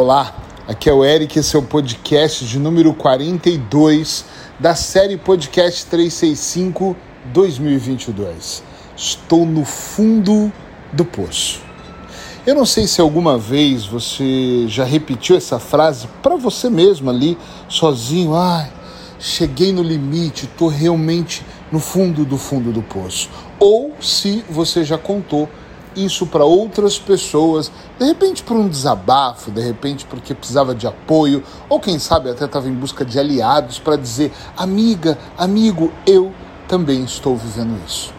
[0.00, 0.32] Olá,
[0.68, 4.24] aqui é o Eric, esse é o podcast de número 42
[4.56, 6.96] da série Podcast 365
[7.34, 8.62] 2022.
[8.96, 10.52] Estou no fundo
[10.92, 11.60] do poço.
[12.46, 17.36] Eu não sei se alguma vez você já repetiu essa frase para você mesmo ali,
[17.68, 18.36] sozinho.
[18.36, 18.70] Ai,
[19.18, 23.28] cheguei no limite, estou realmente no fundo do fundo do poço.
[23.58, 25.48] Ou se você já contou
[25.96, 31.42] isso para outras pessoas, de repente por um desabafo, de repente porque precisava de apoio,
[31.68, 36.32] ou quem sabe até estava em busca de aliados para dizer: amiga, amigo, eu
[36.66, 38.12] também estou vivendo isso.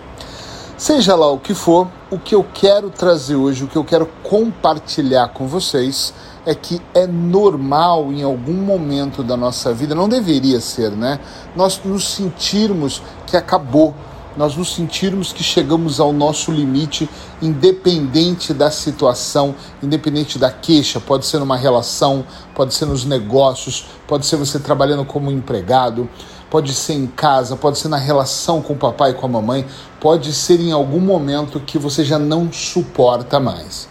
[0.77, 4.05] Seja lá o que for, o que eu quero trazer hoje, o que eu quero
[4.23, 6.13] compartilhar com vocês
[6.45, 11.19] é que é normal em algum momento da nossa vida, não deveria ser, né?
[11.55, 13.93] Nós nos sentirmos que acabou,
[14.37, 17.09] nós nos sentirmos que chegamos ao nosso limite,
[17.41, 24.25] independente da situação, independente da queixa, pode ser numa relação, pode ser nos negócios, pode
[24.25, 26.09] ser você trabalhando como empregado,
[26.49, 29.65] pode ser em casa, pode ser na relação com o papai e com a mamãe,
[29.99, 33.87] pode ser em algum momento que você já não suporta mais.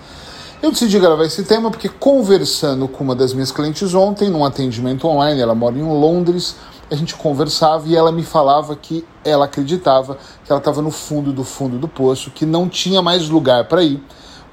[0.60, 5.06] Eu decidi gravar esse tema porque conversando com uma das minhas clientes ontem, num atendimento
[5.06, 6.56] online, ela mora em Londres,
[6.90, 11.32] a gente conversava e ela me falava que ela acreditava que ela estava no fundo
[11.32, 14.02] do fundo do poço, que não tinha mais lugar para ir,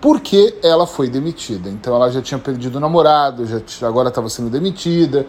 [0.01, 1.69] porque ela foi demitida.
[1.69, 5.25] Então ela já tinha perdido o namorado, já agora estava sendo demitida,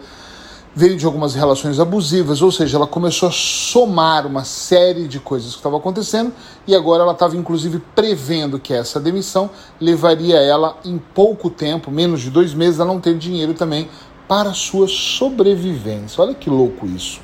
[0.77, 5.51] veio de algumas relações abusivas, ou seja, ela começou a somar uma série de coisas
[5.53, 6.31] que estavam acontecendo
[6.67, 9.49] e agora ela estava inclusive prevendo que essa demissão
[9.81, 13.89] levaria ela em pouco tempo, menos de dois meses, a não ter dinheiro também
[14.27, 16.21] para sua sobrevivência.
[16.21, 17.19] Olha que louco isso.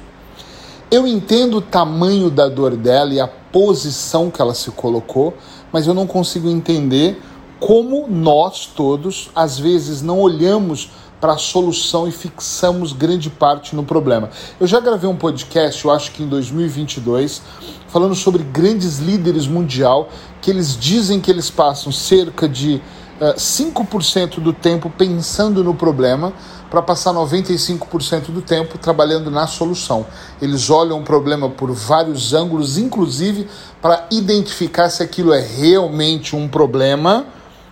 [0.89, 5.33] Eu entendo o tamanho da dor dela e a posição que ela se colocou,
[5.71, 7.19] mas eu não consigo entender
[7.59, 13.83] como nós todos, às vezes, não olhamos para a solução e fixamos grande parte no
[13.83, 14.29] problema.
[14.59, 17.41] Eu já gravei um podcast, eu acho que em 2022,
[17.87, 20.09] falando sobre grandes líderes mundial
[20.41, 22.81] que eles dizem que eles passam cerca de
[23.21, 26.33] 5% do tempo pensando no problema
[26.73, 30.07] para passar 95% do tempo trabalhando na solução.
[30.41, 33.47] Eles olham o problema por vários ângulos, inclusive
[33.79, 37.27] para identificar se aquilo é realmente um problema,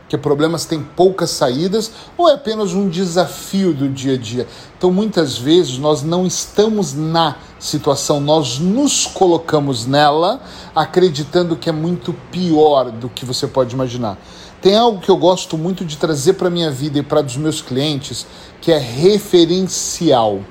[0.07, 4.47] que problemas têm poucas saídas, ou é apenas um desafio do dia a dia.
[4.77, 10.39] Então, muitas vezes, nós não estamos na situação, nós nos colocamos nela,
[10.75, 14.15] acreditando que é muito pior do que você pode imaginar.
[14.61, 17.61] Tem algo que eu gosto muito de trazer para minha vida e para os meus
[17.61, 18.27] clientes,
[18.61, 20.41] que é referencial.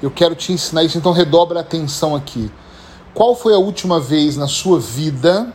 [0.00, 2.48] Eu quero te ensinar isso, então redobra a atenção aqui.
[3.12, 5.52] Qual foi a última vez na sua vida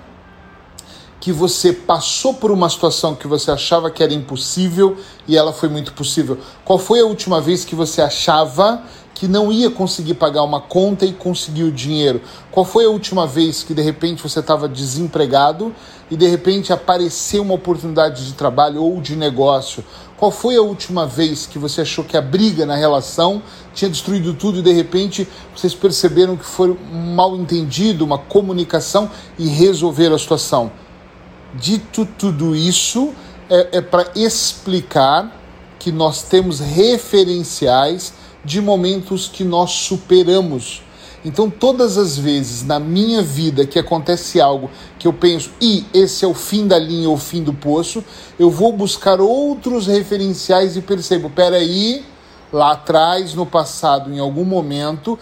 [1.22, 5.70] que você passou por uma situação que você achava que era impossível e ela foi
[5.70, 6.40] muito possível?
[6.66, 8.84] Qual foi a última vez que você achava
[9.14, 12.22] que não ia conseguir pagar uma conta e conseguiu o dinheiro?
[12.52, 15.74] Qual foi a última vez que de repente você estava desempregado
[16.10, 19.84] e de repente apareceu uma oportunidade de trabalho ou de negócio?
[20.18, 23.42] Qual foi a última vez que você achou que a briga na relação
[23.74, 29.10] tinha destruído tudo e de repente vocês perceberam que foi um mal entendido, uma comunicação
[29.40, 30.72] e resolveram a situação?
[31.56, 33.14] Dito tudo isso,
[33.50, 35.40] é, é para explicar
[35.78, 40.84] que nós temos referenciais de momentos que nós superamos.
[41.24, 46.26] Então, todas as vezes na minha vida que acontece algo que eu penso, e esse
[46.26, 48.04] é o fim da linha ou o fim do poço,
[48.40, 52.04] eu vou buscar outros referenciais e percebo, peraí,
[52.52, 55.18] lá atrás, no passado, em algum momento,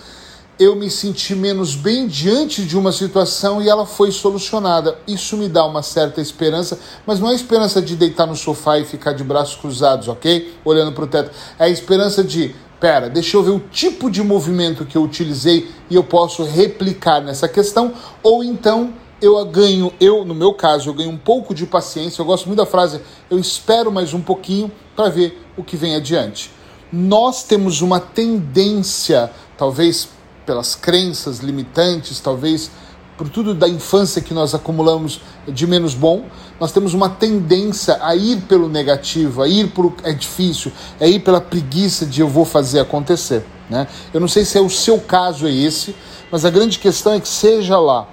[0.58, 4.98] eu me senti menos bem diante de uma situação e ela foi solucionada.
[5.08, 8.78] Isso me dá uma certa esperança, mas não é a esperança de deitar no sofá
[8.78, 10.54] e ficar de braços cruzados, ok?
[10.66, 11.32] Olhando para o teto.
[11.58, 15.70] É a esperança de pera, deixa eu ver o tipo de movimento que eu utilizei
[15.90, 20.94] e eu posso replicar nessa questão, ou então eu ganho, eu no meu caso, eu
[20.94, 24.72] ganho um pouco de paciência, eu gosto muito da frase, eu espero mais um pouquinho
[24.96, 26.52] para ver o que vem adiante.
[26.92, 30.10] Nós temos uma tendência, talvez
[30.46, 32.72] pelas crenças limitantes, talvez
[33.20, 36.28] por tudo da infância que nós acumulamos de menos bom,
[36.58, 40.72] nós temos uma tendência a ir pelo negativo, a ir por é difícil,
[41.02, 43.44] a ir pela preguiça de eu vou fazer acontecer.
[43.70, 43.90] Né?
[44.14, 45.94] Eu não sei se é o seu caso é esse,
[46.32, 48.08] mas a grande questão é que seja lá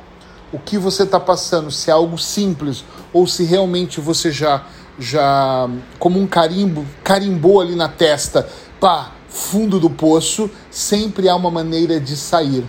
[0.53, 4.67] o que você está passando, se é algo simples ou se realmente você já
[4.99, 5.71] já
[6.01, 8.49] como um carimbo carimbou ali na testa,
[8.81, 12.65] pá, fundo do poço, sempre há uma maneira de sair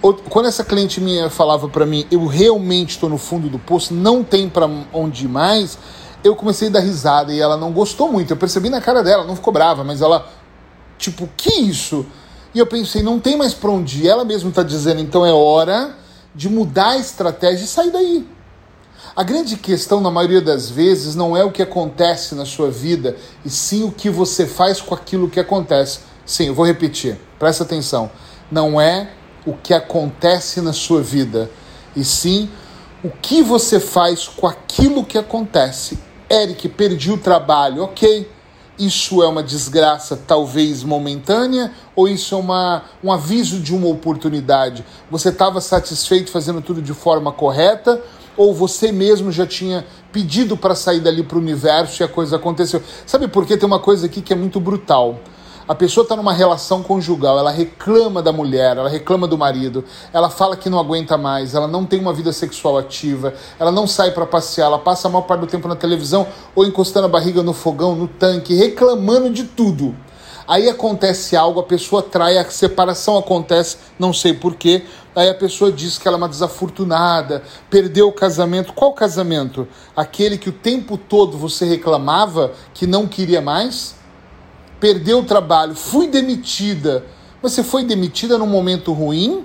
[0.00, 4.24] quando essa cliente minha falava para mim, eu realmente estou no fundo do poço, não
[4.24, 5.78] tem para onde ir mais,
[6.24, 8.32] eu comecei a dar risada e ela não gostou muito.
[8.32, 10.26] Eu percebi na cara dela, não ficou brava, mas ela,
[10.98, 12.06] tipo, que isso?
[12.54, 14.08] E eu pensei, não tem mais pra onde ir.
[14.08, 15.96] Ela mesma tá dizendo, então é hora
[16.34, 18.26] de mudar a estratégia e sair daí.
[19.14, 23.16] A grande questão, na maioria das vezes, não é o que acontece na sua vida,
[23.44, 26.00] e sim o que você faz com aquilo que acontece.
[26.24, 28.10] Sim, eu vou repetir, presta atenção.
[28.50, 29.10] Não é
[29.46, 31.50] o que acontece na sua vida,
[31.96, 32.48] e sim
[33.02, 35.98] o que você faz com aquilo que acontece.
[36.30, 38.30] Eric, perdi o trabalho, ok.
[38.78, 44.84] Isso é uma desgraça, talvez momentânea, ou isso é uma, um aviso de uma oportunidade?
[45.10, 48.02] Você estava satisfeito fazendo tudo de forma correta,
[48.36, 52.36] ou você mesmo já tinha pedido para sair dali para o universo e a coisa
[52.36, 52.82] aconteceu?
[53.04, 55.20] Sabe por que tem uma coisa aqui que é muito brutal?
[55.70, 60.28] A pessoa está numa relação conjugal, ela reclama da mulher, ela reclama do marido, ela
[60.28, 64.10] fala que não aguenta mais, ela não tem uma vida sexual ativa, ela não sai
[64.10, 66.26] para passear, ela passa a maior parte do tempo na televisão
[66.56, 69.94] ou encostando a barriga no fogão, no tanque, reclamando de tudo.
[70.44, 74.82] Aí acontece algo, a pessoa trai, a separação acontece, não sei porquê.
[75.14, 78.72] Aí a pessoa diz que ela é uma desafortunada, perdeu o casamento.
[78.72, 79.68] Qual casamento?
[79.96, 83.99] Aquele que o tempo todo você reclamava que não queria mais?
[84.80, 87.04] Perdeu o trabalho, fui demitida.
[87.42, 89.44] Você foi demitida num momento ruim,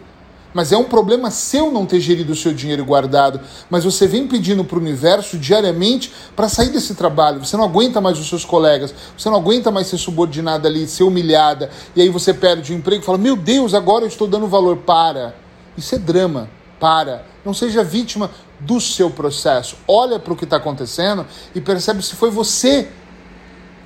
[0.54, 3.42] mas é um problema seu não ter gerido o seu dinheiro guardado.
[3.70, 7.46] Mas você vem pedindo para o universo diariamente para sair desse trabalho.
[7.46, 11.04] Você não aguenta mais os seus colegas, você não aguenta mais ser subordinada ali, ser
[11.04, 11.70] humilhada.
[11.94, 14.78] E aí você perde o emprego e fala: Meu Deus, agora eu estou dando valor.
[14.78, 15.36] Para.
[15.78, 16.50] Isso é drama.
[16.80, 17.26] Para.
[17.44, 19.78] Não seja vítima do seu processo.
[19.86, 22.88] Olha para o que está acontecendo e percebe se foi você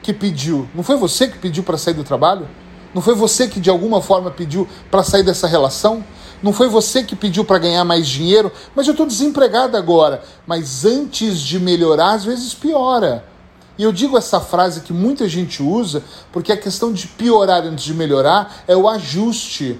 [0.10, 0.68] que pediu?
[0.74, 2.48] Não foi você que pediu para sair do trabalho?
[2.96, 6.04] Não foi você que de alguma forma pediu para sair dessa relação?
[6.42, 8.52] Não foi você que pediu para ganhar mais dinheiro?
[8.76, 10.24] Mas eu estou desempregado agora.
[10.48, 13.24] Mas antes de melhorar, às vezes piora.
[13.78, 17.84] E eu digo essa frase que muita gente usa, porque a questão de piorar antes
[17.84, 19.80] de melhorar é o ajuste.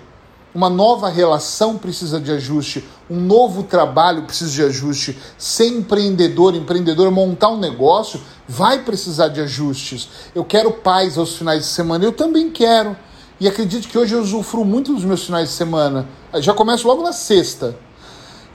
[0.54, 5.18] Uma nova relação precisa de ajuste, um novo trabalho precisa de ajuste.
[5.38, 10.10] Ser empreendedor, empreendedor, montar um negócio vai precisar de ajustes.
[10.34, 12.98] Eu quero paz aos finais de semana, eu também quero.
[13.40, 16.08] E acredito que hoje eu usufruo muito dos meus finais de semana.
[16.40, 17.78] Já começo logo na sexta.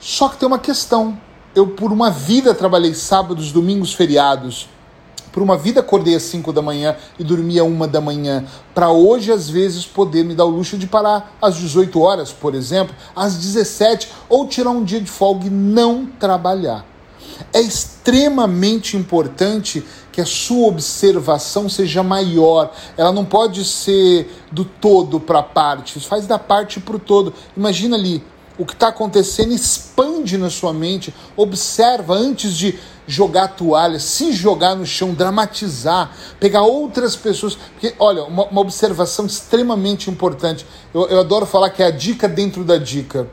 [0.00, 1.19] Só que tem uma questão.
[1.55, 4.69] Eu, por uma vida, trabalhei sábados, domingos, feriados
[5.34, 8.92] por uma vida acordei às 5 da manhã e dormia às 1 da manhã, para
[8.92, 12.94] hoje às vezes poder me dar o luxo de parar às 18 horas, por exemplo,
[13.16, 16.86] às 17 ou tirar um dia de folga e não trabalhar.
[17.52, 22.72] É extremamente importante que a sua observação seja maior.
[22.96, 27.34] Ela não pode ser do todo para a parte, faz da parte para o todo.
[27.56, 28.22] Imagina ali,
[28.56, 34.32] o que está acontecendo expande na sua mente, observa antes de jogar a toalha, se
[34.32, 37.54] jogar no chão, dramatizar, pegar outras pessoas.
[37.54, 40.66] Porque, olha, uma, uma observação extremamente importante.
[40.92, 43.28] Eu, eu adoro falar que é a dica dentro da dica.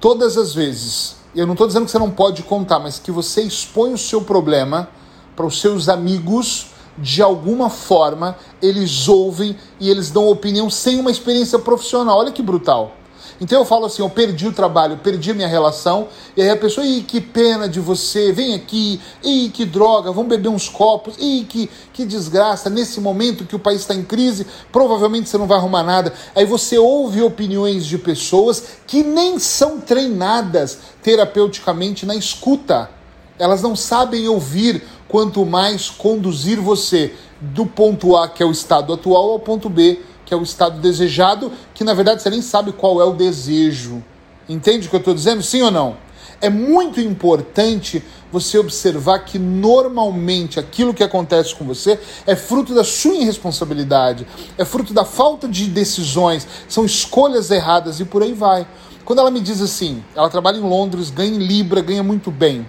[0.00, 3.42] Todas as vezes, eu não estou dizendo que você não pode contar, mas que você
[3.42, 4.88] expõe o seu problema
[5.36, 6.68] para os seus amigos,
[6.98, 12.18] de alguma forma, eles ouvem e eles dão opinião sem uma experiência profissional.
[12.18, 12.96] Olha que brutal.
[13.40, 16.56] Então eu falo assim, eu perdi o trabalho, perdi a minha relação, e aí a
[16.56, 21.14] pessoa, ih, que pena de você, vem aqui, ih, que droga, vamos beber uns copos,
[21.18, 25.46] ih, que, que desgraça, nesse momento que o país está em crise, provavelmente você não
[25.46, 26.12] vai arrumar nada.
[26.36, 32.90] Aí você ouve opiniões de pessoas que nem são treinadas terapeuticamente na escuta.
[33.38, 38.92] Elas não sabem ouvir, quanto mais conduzir você do ponto A, que é o estado
[38.92, 39.98] atual, ao ponto B,
[40.30, 44.00] que é o estado desejado, que na verdade você nem sabe qual é o desejo.
[44.48, 45.42] Entende o que eu estou dizendo?
[45.42, 45.96] Sim ou não?
[46.40, 52.84] É muito importante você observar que normalmente aquilo que acontece com você é fruto da
[52.84, 54.24] sua irresponsabilidade,
[54.56, 58.64] é fruto da falta de decisões, são escolhas erradas e por aí vai.
[59.04, 62.64] Quando ela me diz assim, ela trabalha em Londres, ganha em Libra, ganha muito bem.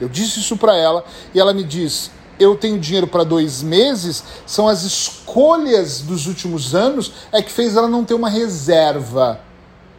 [0.00, 4.22] Eu disse isso para ela e ela me diz: eu tenho dinheiro para dois meses,
[4.46, 9.40] são as escolhas dos últimos anos é que fez ela não ter uma reserva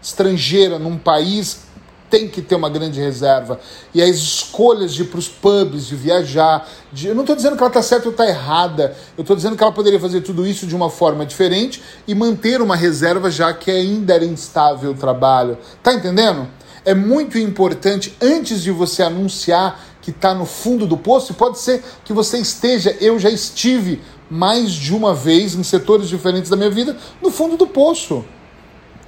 [0.02, 1.66] estrangeira num país
[2.10, 3.60] tem que ter uma grande reserva.
[3.94, 6.68] E as escolhas de ir para os pubs, de viajar.
[6.92, 7.08] De...
[7.08, 8.96] Eu não estou dizendo que ela está certa ou está errada.
[9.18, 12.62] Eu estou dizendo que ela poderia fazer tudo isso de uma forma diferente e manter
[12.62, 15.58] uma reserva, já que ainda era instável o trabalho.
[15.82, 16.48] Tá entendendo?
[16.86, 21.60] É muito importante, antes de você anunciar que está no fundo do poço, e pode
[21.60, 26.56] ser que você esteja, eu já estive mais de uma vez em setores diferentes da
[26.56, 28.24] minha vida, no fundo do poço.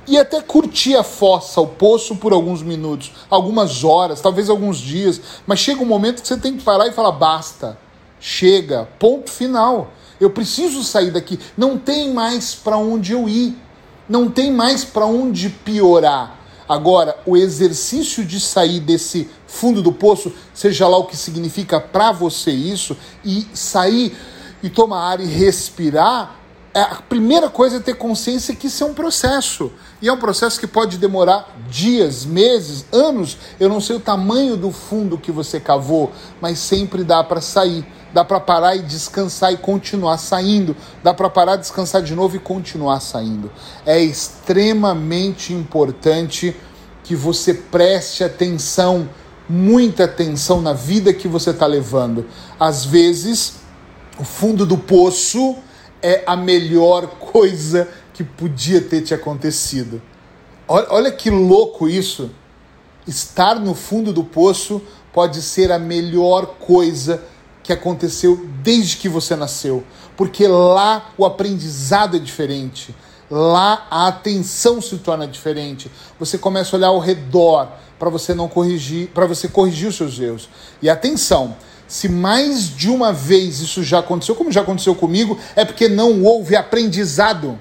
[0.08, 5.22] E até curtir a fossa, o poço por alguns minutos, algumas horas, talvez alguns dias,
[5.46, 7.78] mas chega um momento que você tem que parar e falar: basta,
[8.20, 9.92] Chega, ponto final.
[10.20, 11.40] Eu preciso sair daqui.
[11.56, 13.56] Não tem mais para onde eu ir.
[14.10, 16.37] Não tem mais para onde piorar.
[16.68, 22.12] Agora, o exercício de sair desse fundo do poço, seja lá o que significa para
[22.12, 24.16] você isso, e sair
[24.62, 26.36] e tomar ar e respirar,
[26.74, 29.72] é, a primeira coisa é ter consciência que isso é um processo.
[30.00, 33.36] E é um processo que pode demorar dias, meses, anos.
[33.60, 37.84] Eu não sei o tamanho do fundo que você cavou, mas sempre dá para sair.
[38.14, 40.76] Dá para parar e descansar e continuar saindo.
[41.04, 43.52] Dá para parar, descansar de novo e continuar saindo.
[43.86, 46.56] É extremamente importante
[47.04, 49.10] que você preste atenção,
[49.48, 52.26] muita atenção na vida que você está levando.
[52.60, 53.56] Às vezes,
[54.20, 55.56] o fundo do poço
[56.02, 60.02] é a melhor coisa que podia ter te acontecido.
[60.68, 62.32] Olha, olha que louco isso.
[63.06, 64.82] Estar no fundo do poço
[65.14, 67.37] pode ser a melhor coisa que
[67.74, 69.84] aconteceu desde que você nasceu,
[70.16, 72.96] porque lá o aprendizado é diferente.
[73.30, 75.92] Lá a atenção se torna diferente.
[76.20, 77.70] Você começa a olhar ao redor
[78.00, 80.48] para você não corrigir, para você corrigir os seus erros.
[80.82, 81.58] E atenção,
[81.88, 86.24] se mais de uma vez isso já aconteceu, como já aconteceu comigo, é porque não
[86.24, 87.60] houve aprendizado.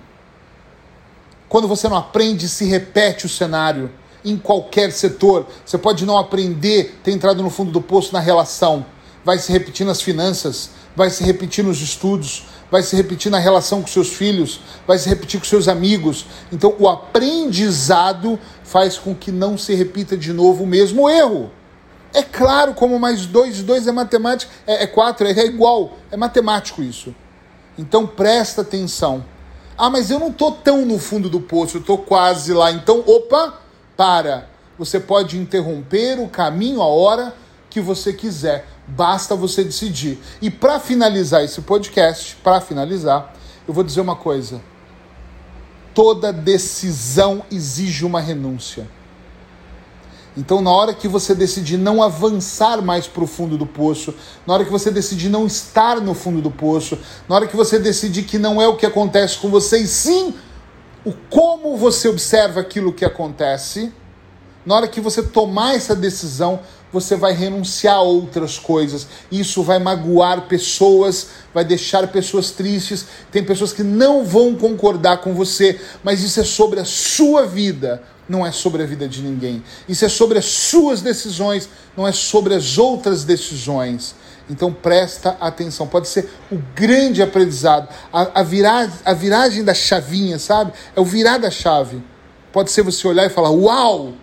[1.48, 3.90] Quando você não aprende, se repete o cenário
[4.25, 5.46] em qualquer setor.
[5.64, 8.84] Você pode não aprender, ter entrado no fundo do poço na relação,
[9.26, 13.83] vai se repetir nas finanças, vai se repetir nos estudos, vai se repetir na relação
[13.83, 16.26] com seus filhos, vai se repetir com seus amigos.
[16.52, 21.50] Então, o aprendizado faz com que não se repita de novo o mesmo erro.
[22.14, 26.16] É claro, como mais dois, dois é matemática, é, é quatro, é, é igual, é
[26.16, 27.12] matemático isso.
[27.76, 29.25] Então presta atenção.
[29.76, 32.71] Ah, mas eu não estou tão no fundo do poço, eu estou quase lá.
[32.71, 33.59] Então, opa,
[33.97, 34.49] para.
[34.78, 37.35] Você pode interromper o caminho a hora
[37.68, 38.75] que você quiser.
[38.88, 40.19] Basta você decidir.
[40.40, 43.35] E para finalizar esse podcast, para finalizar,
[43.66, 44.61] eu vou dizer uma coisa.
[45.93, 48.87] Toda decisão exige uma renúncia.
[50.37, 54.14] Então, na hora que você decidir não avançar mais para o fundo do poço,
[54.47, 57.78] na hora que você decidir não estar no fundo do poço, na hora que você
[57.78, 60.35] decidir que não é o que acontece com você, e sim
[61.07, 63.93] o como você observa aquilo que acontece,
[64.66, 66.61] na hora que você tomar essa decisão,
[66.92, 69.06] você vai renunciar a outras coisas.
[69.30, 73.06] Isso vai magoar pessoas, vai deixar pessoas tristes.
[73.30, 78.02] Tem pessoas que não vão concordar com você, mas isso é sobre a sua vida
[78.28, 79.62] não é sobre a vida de ninguém.
[79.88, 84.16] Isso é sobre as suas decisões, não é sobre as outras decisões.
[84.50, 88.40] Então presta atenção, pode ser o grande aprendizado, a, a,
[89.04, 90.73] a viragem da chavinha, sabe?
[90.94, 92.02] É o virar da chave.
[92.52, 94.14] Pode ser você olhar e falar: Uau!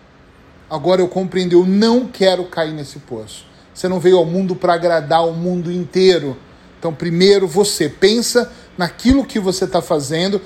[0.73, 3.45] Agora eu compreendi, eu não quero cair nesse poço.
[3.71, 6.35] Você não veio ao mundo para agradar o mundo inteiro.
[6.79, 10.41] Então, primeiro você pensa naquilo que você está fazendo,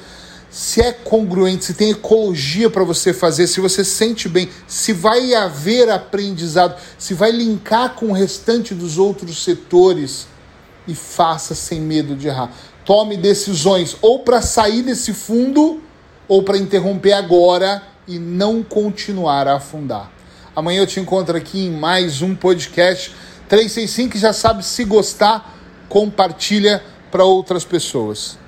[0.49, 5.33] se é congruente, se tem ecologia para você fazer, se você sente bem, se vai
[5.33, 10.27] haver aprendizado, se vai linkar com o restante dos outros setores
[10.85, 12.51] e faça sem medo de errar.
[12.83, 15.81] Tome decisões ou para sair desse fundo
[16.27, 20.16] ou para interromper agora e não continuar a afundar.
[20.57, 23.13] Amanhã eu te encontro aqui em mais um podcast
[23.47, 25.55] 365 que já sabe se gostar,
[25.87, 28.39] compartilha para outras pessoas.